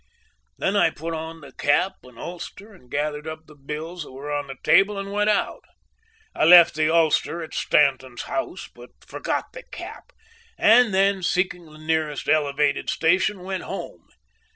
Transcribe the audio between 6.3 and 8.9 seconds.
I left the ulster at Stanton's house, but